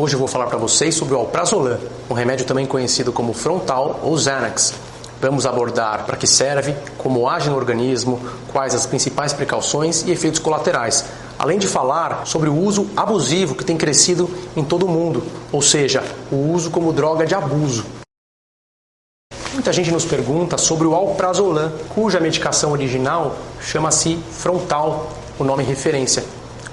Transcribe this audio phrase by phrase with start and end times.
[0.00, 1.78] Hoje eu vou falar para vocês sobre o alprazolam,
[2.08, 4.72] um remédio também conhecido como frontal ou Xanax.
[5.20, 8.18] Vamos abordar para que serve, como age no organismo,
[8.50, 11.04] quais as principais precauções e efeitos colaterais,
[11.38, 15.60] além de falar sobre o uso abusivo que tem crescido em todo o mundo, ou
[15.60, 17.84] seja, o uso como droga de abuso.
[19.52, 26.24] Muita gente nos pergunta sobre o alprazolam, cuja medicação original chama-se Frontal, o nome referência.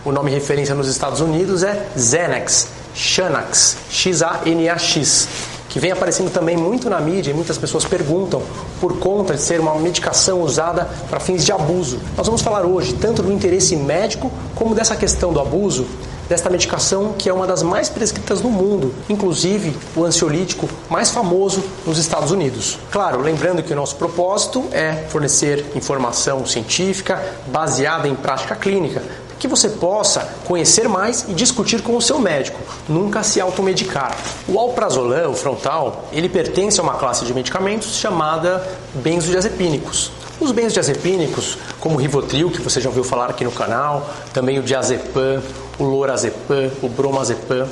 [0.06, 5.28] O nome referência nos Estados Unidos é Xanax, Xanax, X-A-N-A-X,
[5.70, 8.42] que vem aparecendo também muito na mídia e muitas pessoas perguntam
[8.82, 12.00] por conta de ser uma medicação usada para fins de abuso.
[12.18, 15.86] Nós vamos falar hoje tanto do interesse médico como dessa questão do abuso
[16.28, 21.64] desta medicação que é uma das mais prescritas no mundo, inclusive o ansiolítico mais famoso
[21.86, 22.78] nos Estados Unidos.
[22.92, 29.02] Claro, lembrando que o nosso propósito é fornecer informação científica baseada em prática clínica,
[29.40, 34.18] que você possa conhecer mais e discutir com o seu médico, nunca se automedicar.
[34.48, 40.12] O alprazolam, o frontal, ele pertence a uma classe de medicamentos chamada benzodiazepínicos.
[40.40, 44.64] Os benzodiazepínicos, como o Rivotril, que você já ouviu falar aqui no canal, também o
[44.64, 45.42] diazepam,
[45.80, 47.68] o lorazepam, o bromazepam,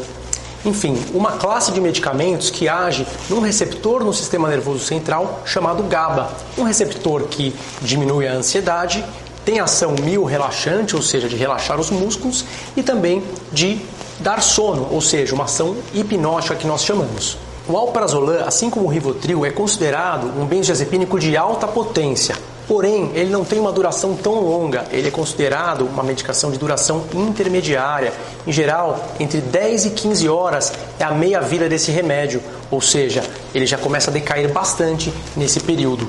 [0.66, 6.28] enfim, uma classe de medicamentos que age num receptor no sistema nervoso central chamado GABA,
[6.58, 9.06] um receptor que diminui a ansiedade,
[9.46, 12.44] tem ação mio-relaxante, ou seja, de relaxar os músculos,
[12.76, 13.80] e também de
[14.20, 17.38] dar sono, ou seja, uma ação hipnótica que nós chamamos.
[17.68, 22.36] O alprazolam, assim como o Rivotril, é considerado um benzodiazepínico de alta potência,
[22.68, 27.04] Porém, ele não tem uma duração tão longa, ele é considerado uma medicação de duração
[27.14, 28.12] intermediária.
[28.46, 33.24] Em geral, entre 10 e 15 horas é a meia vida desse remédio, ou seja,
[33.54, 36.08] ele já começa a decair bastante nesse período.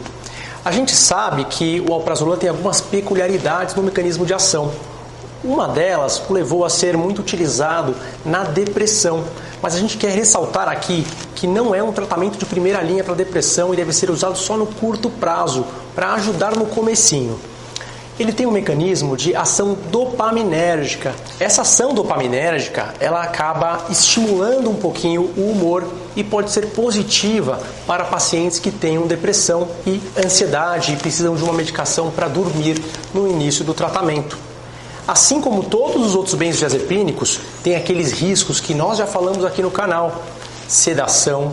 [0.66, 4.72] A gente sabe que o alprazolam tem algumas peculiaridades no mecanismo de ação.
[5.44, 9.22] Uma delas o levou a ser muito utilizado na depressão,
[9.62, 13.14] mas a gente quer ressaltar aqui que não é um tratamento de primeira linha para
[13.14, 15.64] depressão e deve ser usado só no curto prazo,
[15.94, 17.38] para ajudar no comecinho.
[18.18, 21.14] Ele tem um mecanismo de ação dopaminérgica.
[21.38, 28.04] Essa ação dopaminérgica, ela acaba estimulando um pouquinho o humor e pode ser positiva para
[28.04, 32.82] pacientes que tenham depressão e ansiedade e precisam de uma medicação para dormir
[33.12, 34.38] no início do tratamento.
[35.06, 39.70] Assim como todos os outros benzodiazepínicos, tem aqueles riscos que nós já falamos aqui no
[39.70, 40.24] canal:
[40.66, 41.52] sedação,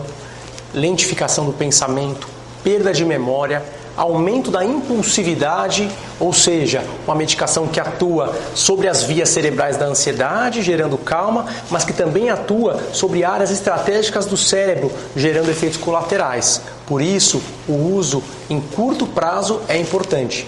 [0.72, 2.26] lentificação do pensamento,
[2.64, 3.62] perda de memória,
[3.96, 5.88] aumento da impulsividade,
[6.18, 11.84] ou seja, uma medicação que atua sobre as vias cerebrais da ansiedade, gerando calma, mas
[11.84, 16.60] que também atua sobre áreas estratégicas do cérebro, gerando efeitos colaterais.
[16.86, 20.46] Por isso, o uso em curto prazo é importante.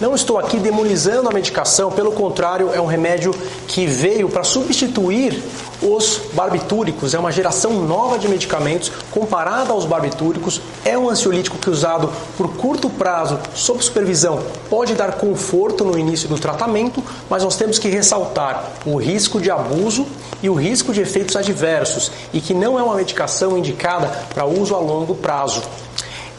[0.00, 3.34] Não estou aqui demonizando a medicação, pelo contrário, é um remédio
[3.66, 5.42] que veio para substituir
[5.82, 7.14] os barbitúricos.
[7.14, 10.60] É uma geração nova de medicamentos comparada aos barbitúricos.
[10.84, 16.28] É um ansiolítico que, usado por curto prazo, sob supervisão, pode dar conforto no início
[16.28, 20.06] do tratamento, mas nós temos que ressaltar o risco de abuso
[20.40, 24.76] e o risco de efeitos adversos e que não é uma medicação indicada para uso
[24.76, 25.60] a longo prazo.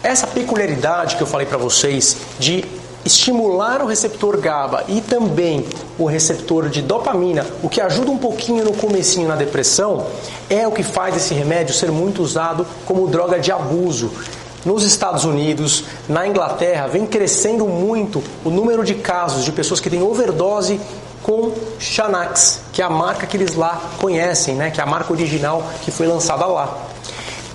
[0.01, 5.65] Essa peculiaridade que eu falei para vocês de estimular o receptor GABA e também
[5.97, 10.05] o receptor de dopamina, o que ajuda um pouquinho no comecinho na depressão,
[10.49, 14.11] é o que faz esse remédio ser muito usado como droga de abuso.
[14.65, 19.89] Nos Estados Unidos, na Inglaterra, vem crescendo muito o número de casos de pessoas que
[19.89, 20.79] têm overdose
[21.23, 24.69] com Xanax, que é a marca que eles lá conhecem, né?
[24.69, 26.77] que é a marca original que foi lançada lá.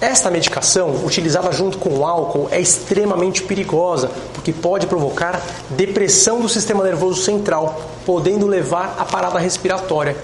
[0.01, 5.41] Esta medicação, utilizada junto com o álcool, é extremamente perigosa, porque pode provocar
[5.71, 10.17] depressão do sistema nervoso central, podendo levar à parada respiratória.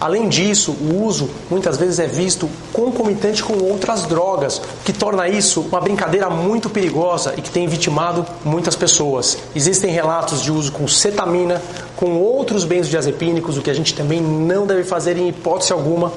[0.00, 5.62] Além disso, o uso muitas vezes é visto concomitante com outras drogas, que torna isso
[5.62, 9.38] uma brincadeira muito perigosa e que tem vitimado muitas pessoas.
[9.54, 11.62] Existem relatos de uso com cetamina,
[11.96, 16.12] com outros benzodiazepínicos, o que a gente também não deve fazer em hipótese alguma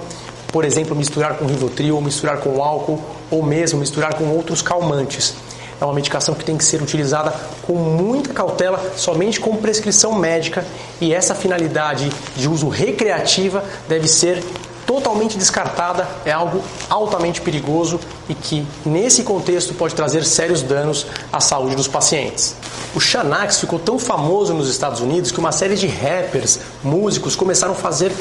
[0.51, 2.99] por exemplo, misturar com Rivotril, ou misturar com álcool,
[3.29, 5.35] ou mesmo misturar com outros calmantes.
[5.79, 10.65] É uma medicação que tem que ser utilizada com muita cautela, somente com prescrição médica,
[10.99, 14.43] e essa finalidade de uso recreativa deve ser
[14.87, 17.99] totalmente descartada, é algo altamente perigoso
[18.29, 22.55] e que, nesse contexto, pode trazer sérios danos à saúde dos pacientes.
[22.95, 27.73] O Xanax ficou tão famoso nos Estados Unidos que uma série de rappers, músicos começaram
[27.73, 28.13] a fazer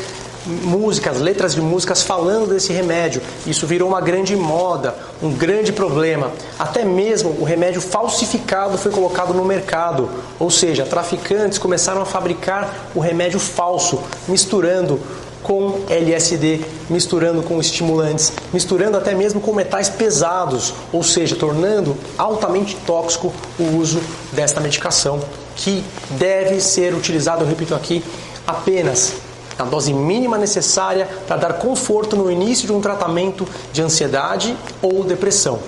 [0.47, 3.21] músicas, letras de músicas falando desse remédio.
[3.47, 6.31] Isso virou uma grande moda, um grande problema.
[6.59, 10.09] Até mesmo o remédio falsificado foi colocado no mercado,
[10.39, 15.01] ou seja, traficantes começaram a fabricar o remédio falso, misturando
[15.43, 16.61] com LSD,
[16.91, 23.77] misturando com estimulantes, misturando até mesmo com metais pesados, ou seja, tornando altamente tóxico o
[23.77, 24.01] uso
[24.33, 25.21] desta medicação,
[25.55, 28.03] que deve ser utilizado, eu repito aqui,
[28.45, 29.15] apenas
[29.59, 35.05] na dose mínima necessária para dar conforto no início de um tratamento de ansiedade ou
[35.05, 35.59] depressão.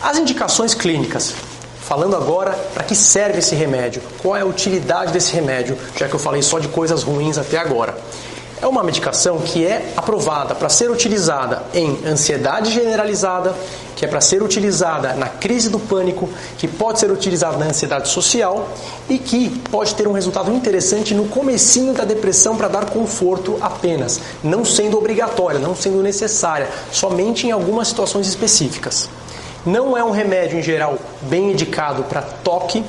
[0.00, 1.34] As indicações clínicas.
[1.80, 6.14] Falando agora para que serve esse remédio, qual é a utilidade desse remédio, já que
[6.14, 7.96] eu falei só de coisas ruins até agora.
[8.60, 13.54] É uma medicação que é aprovada para ser utilizada em ansiedade generalizada,
[13.94, 18.08] que é para ser utilizada na crise do pânico, que pode ser utilizada na ansiedade
[18.08, 18.66] social
[19.10, 24.20] e que pode ter um resultado interessante no comecinho da depressão para dar conforto apenas,
[24.42, 29.08] não sendo obrigatória, não sendo necessária, somente em algumas situações específicas.
[29.66, 32.84] Não é um remédio em geral bem indicado para toque.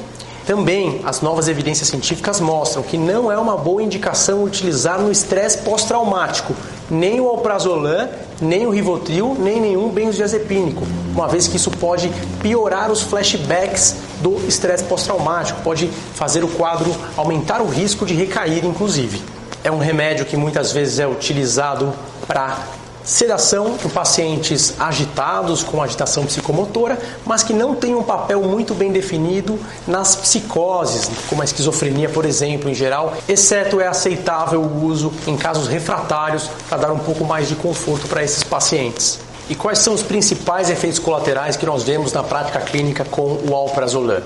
[0.47, 5.57] Também as novas evidências científicas mostram que não é uma boa indicação utilizar no estresse
[5.57, 6.55] pós-traumático,
[6.89, 8.07] nem o alprazolam,
[8.39, 12.09] nem o rivotril, nem nenhum benzodiazepínico, uma vez que isso pode
[12.41, 18.65] piorar os flashbacks do estresse pós-traumático, pode fazer o quadro aumentar o risco de recair,
[18.65, 19.21] inclusive.
[19.65, 21.91] É um remédio que muitas vezes é utilizado
[22.25, 22.57] para
[23.07, 28.91] Sedação em pacientes agitados com agitação psicomotora, mas que não têm um papel muito bem
[28.91, 29.57] definido
[29.87, 35.37] nas psicoses, como a esquizofrenia, por exemplo, em geral, exceto é aceitável o uso em
[35.37, 39.19] casos refratários para dar um pouco mais de conforto para esses pacientes.
[39.49, 43.55] E quais são os principais efeitos colaterais que nós vemos na prática clínica com o
[43.55, 44.21] alprazolam?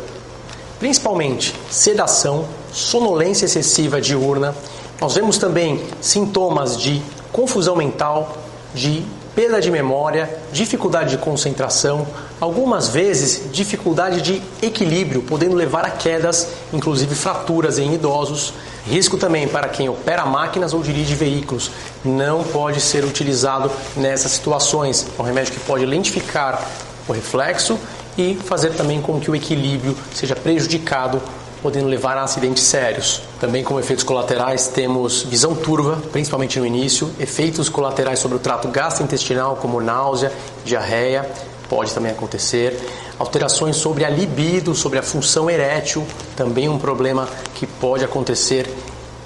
[0.79, 4.55] Principalmente sedação, sonolência excessiva diurna.
[4.99, 6.99] Nós vemos também sintomas de
[7.31, 8.37] confusão mental,
[8.73, 9.03] de
[9.35, 12.05] perda de memória, dificuldade de concentração,
[12.39, 18.53] algumas vezes dificuldade de equilíbrio, podendo levar a quedas, inclusive fraturas em idosos.
[18.85, 21.71] Risco também para quem opera máquinas ou dirige veículos.
[22.03, 25.07] Não pode ser utilizado nessas situações.
[25.17, 26.67] É um remédio que pode lentificar
[27.07, 27.79] o reflexo
[28.17, 31.21] e fazer também com que o equilíbrio seja prejudicado
[31.61, 33.21] podendo levar a acidentes sérios.
[33.39, 38.67] Também como efeitos colaterais temos visão turva, principalmente no início, efeitos colaterais sobre o trato
[38.67, 40.31] gastrointestinal como náusea,
[40.65, 41.29] diarreia,
[41.69, 42.77] pode também acontecer,
[43.17, 46.05] alterações sobre a libido, sobre a função erétil,
[46.35, 48.69] também um problema que pode acontecer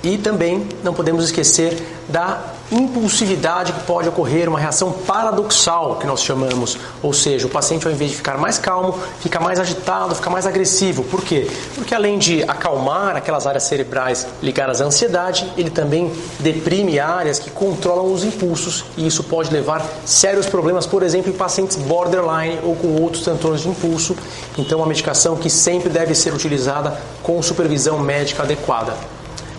[0.05, 1.75] e também não podemos esquecer
[2.07, 2.39] da
[2.71, 7.93] impulsividade que pode ocorrer, uma reação paradoxal que nós chamamos, ou seja, o paciente ao
[7.93, 11.03] invés de ficar mais calmo, fica mais agitado, fica mais agressivo.
[11.03, 11.49] Por quê?
[11.75, 17.49] Porque além de acalmar aquelas áreas cerebrais ligadas à ansiedade, ele também deprime áreas que
[17.49, 22.75] controlam os impulsos e isso pode levar sérios problemas, por exemplo, em pacientes borderline ou
[22.75, 24.15] com outros transtornos de impulso.
[24.57, 29.14] Então, uma medicação que sempre deve ser utilizada com supervisão médica adequada.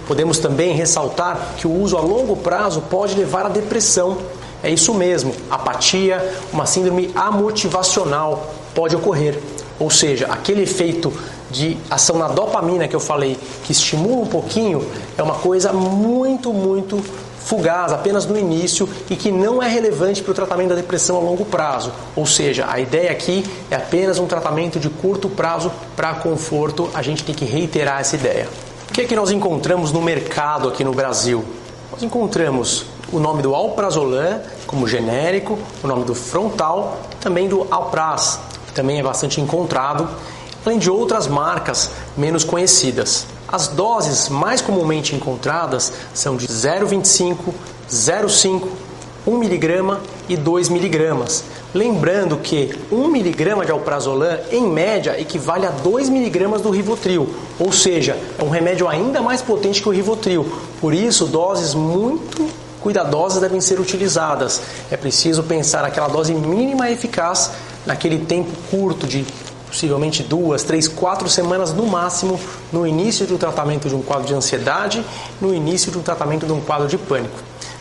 [0.06, 4.18] Podemos também ressaltar que o uso a longo prazo pode levar à depressão.
[4.62, 9.38] É isso mesmo, apatia, uma síndrome amotivacional pode ocorrer.
[9.78, 11.12] Ou seja, aquele efeito
[11.50, 14.86] de ação na dopamina que eu falei, que estimula um pouquinho,
[15.16, 17.02] é uma coisa muito, muito
[17.46, 21.20] fugaz, apenas no início e que não é relevante para o tratamento da depressão a
[21.20, 21.92] longo prazo.
[22.16, 26.90] Ou seja, a ideia aqui é apenas um tratamento de curto prazo para conforto.
[26.92, 28.48] A gente tem que reiterar essa ideia.
[28.88, 31.44] O que é que nós encontramos no mercado aqui no Brasil?
[31.92, 38.40] Nós encontramos o nome do Alprazolam como genérico, o nome do Frontal, também do Alpraz,
[38.66, 40.08] que também é bastante encontrado,
[40.64, 43.26] além de outras marcas menos conhecidas.
[43.48, 47.52] As doses mais comumente encontradas são de 0,25,
[47.90, 48.68] 0,5,
[49.26, 51.44] 1 miligrama e 2 miligramas.
[51.74, 57.28] Lembrando que 1 miligrama de alprazolam, em média, equivale a 2 miligramas do Rivotril,
[57.58, 60.46] ou seja, é um remédio ainda mais potente que o Rivotril.
[60.80, 62.48] Por isso, doses muito
[62.86, 64.62] cuidadosas devem ser utilizadas.
[64.92, 67.50] É preciso pensar aquela dose mínima eficaz
[67.84, 69.26] naquele tempo curto de
[69.66, 72.38] possivelmente duas, três, quatro semanas no máximo
[72.72, 75.04] no início do tratamento de um quadro de ansiedade,
[75.40, 77.36] no início do tratamento de um quadro de pânico.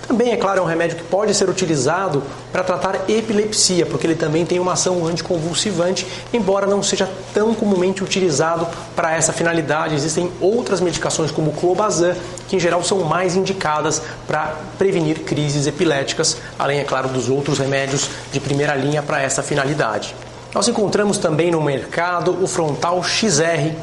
[0.08, 2.22] Também, é claro, é um remédio que pode ser utilizado
[2.52, 8.04] para tratar epilepsia, porque ele também tem uma ação anticonvulsivante, embora não seja tão comumente
[8.04, 9.96] utilizado para essa finalidade.
[9.96, 12.16] Existem outras medicações, como o clobazam,
[12.48, 17.58] que em geral são mais indicadas para prevenir crises epiléticas, além, é claro, dos outros
[17.58, 20.16] remédios de primeira linha para essa finalidade.
[20.54, 23.74] Nós encontramos também no mercado o frontal XR.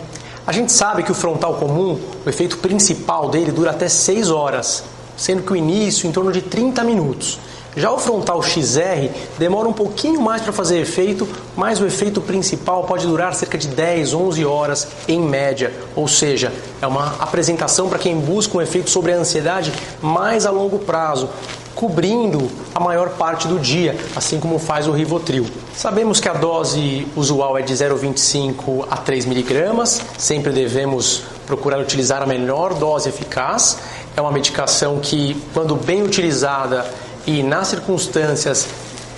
[0.47, 4.85] A gente sabe que o frontal comum, o efeito principal dele dura até 6 horas
[5.17, 7.39] sendo que o início em torno de 30 minutos.
[7.75, 11.27] Já o frontal XR demora um pouquinho mais para fazer efeito,
[11.57, 16.53] mas o efeito principal pode durar cerca de 10, 11 horas em média, ou seja,
[16.83, 21.31] é uma apresentação para quem busca um efeito sobre a ansiedade mais a longo prazo,
[21.75, 25.47] cobrindo a maior parte do dia, assim como faz o Rivotril.
[25.75, 32.23] Sabemos que a dose usual é de 0,25 a 3 miligramas, sempre devemos procurar utilizar
[32.23, 33.79] a melhor dose eficaz.
[34.17, 36.87] É uma medicação que, quando bem utilizada
[37.27, 38.67] e nas circunstâncias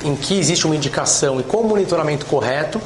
[0.05, 2.81] em que existe uma indicação e com o monitoramento correto,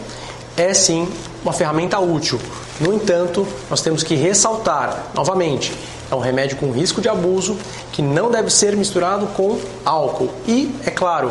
[0.56, 1.08] é sim
[1.42, 2.40] uma ferramenta útil.
[2.80, 5.72] No entanto, nós temos que ressaltar novamente
[6.10, 7.58] é um remédio com risco de abuso
[7.92, 10.30] que não deve ser misturado com álcool.
[10.46, 11.30] E, é claro,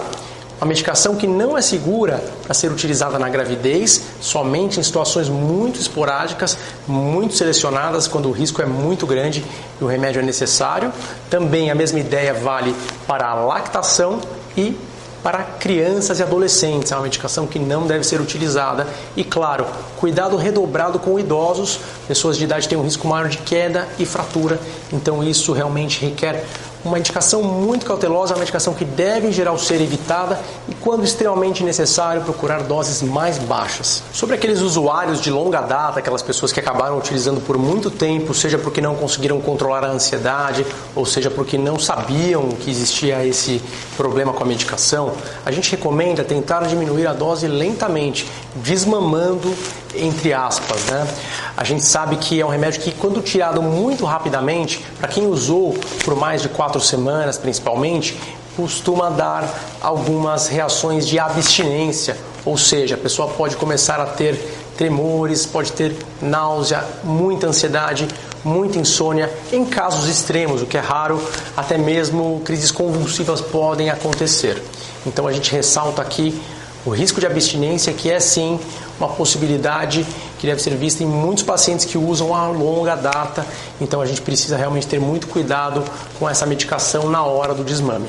[0.59, 5.79] uma medicação que não é segura para ser utilizada na gravidez, somente em situações muito
[5.79, 9.45] esporádicas, muito selecionadas, quando o risco é muito grande
[9.79, 10.91] e o remédio é necessário.
[11.29, 12.75] Também a mesma ideia vale
[13.07, 14.19] para a lactação
[14.57, 14.75] e
[15.21, 16.91] para crianças e adolescentes.
[16.91, 18.87] É uma medicação que não deve ser utilizada.
[19.15, 19.65] E, claro,
[19.99, 21.79] cuidado redobrado com idosos.
[22.07, 24.59] Pessoas de idade têm um risco maior de queda e fratura.
[24.91, 26.45] Então, isso realmente requer
[26.87, 31.63] uma indicação muito cautelosa, uma medicação que deve em geral ser evitada e, quando extremamente
[31.63, 34.01] necessário, procurar doses mais baixas.
[34.11, 38.57] Sobre aqueles usuários de longa data, aquelas pessoas que acabaram utilizando por muito tempo, seja
[38.57, 40.65] porque não conseguiram controlar a ansiedade,
[40.95, 43.61] ou seja porque não sabiam que existia esse
[43.95, 45.13] problema com a medicação,
[45.45, 49.53] a gente recomenda tentar diminuir a dose lentamente, desmamando
[49.99, 51.07] entre aspas, né?
[51.55, 55.77] A gente sabe que é um remédio que, quando tirado muito rapidamente, para quem usou
[56.03, 58.17] por mais de quatro semanas, principalmente,
[58.55, 59.47] costuma dar
[59.81, 64.35] algumas reações de abstinência, ou seja, a pessoa pode começar a ter
[64.75, 68.07] tremores, pode ter náusea, muita ansiedade,
[68.43, 71.21] muita insônia, em casos extremos, o que é raro,
[71.55, 74.61] até mesmo crises convulsivas podem acontecer.
[75.05, 76.39] Então a gente ressalta aqui
[76.85, 78.59] o risco de abstinência, que é sim
[78.99, 80.05] uma possibilidade
[80.39, 83.45] que deve ser vista em muitos pacientes que usam a longa data.
[83.79, 85.83] Então a gente precisa realmente ter muito cuidado
[86.19, 88.07] com essa medicação na hora do desmame.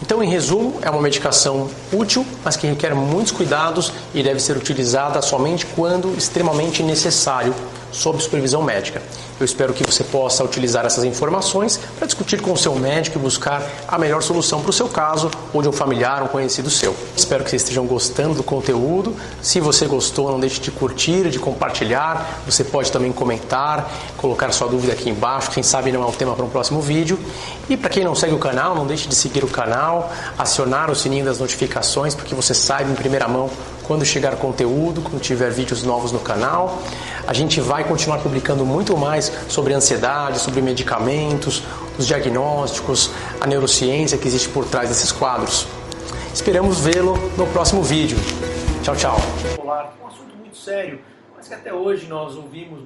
[0.00, 4.56] Então, em resumo, é uma medicação útil, mas que requer muitos cuidados e deve ser
[4.56, 7.52] utilizada somente quando extremamente necessário,
[7.90, 9.02] sob supervisão médica.
[9.40, 13.22] Eu espero que você possa utilizar essas informações para discutir com o seu médico e
[13.22, 16.94] buscar a melhor solução para o seu caso ou de um familiar, um conhecido seu.
[17.16, 19.14] Espero que vocês estejam gostando do conteúdo.
[19.40, 22.40] Se você gostou, não deixe de curtir, de compartilhar.
[22.46, 25.52] Você pode também comentar, colocar sua dúvida aqui embaixo.
[25.52, 27.18] Quem sabe não é um tema para um próximo vídeo.
[27.68, 30.96] E para quem não segue o canal, não deixe de seguir o canal, acionar o
[30.96, 33.48] sininho das notificações para que você saiba em primeira mão
[33.88, 36.78] quando chegar conteúdo, quando tiver vídeos novos no canal.
[37.26, 41.62] A gente vai continuar publicando muito mais sobre ansiedade, sobre medicamentos,
[41.98, 45.66] os diagnósticos, a neurociência que existe por trás desses quadros.
[46.34, 48.18] Esperamos vê-lo no próximo vídeo.
[48.82, 49.16] Tchau, tchau.
[49.64, 49.72] Um
[50.06, 51.00] assunto muito sério,
[51.34, 52.76] mas que até hoje nós ouvimos